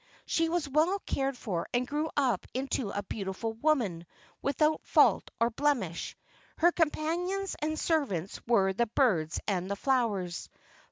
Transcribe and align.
She 0.25 0.49
was 0.49 0.67
well 0.67 0.97
cared 1.05 1.37
for 1.37 1.67
and 1.75 1.87
grew 1.87 2.09
up 2.17 2.47
into 2.55 2.89
a 2.89 3.03
beautiful 3.03 3.53
woman 3.53 4.07
with¬ 4.43 4.59
out 4.59 4.81
fault 4.83 5.29
or 5.39 5.51
blemish. 5.51 6.17
Her 6.57 6.71
companions 6.71 7.55
and 7.61 7.73
ser¬ 7.73 8.07
vants 8.07 8.41
were 8.47 8.73
the 8.73 8.87
birds 8.87 9.39
and 9.47 9.69
the 9.69 9.75
flowers. 9.75 10.49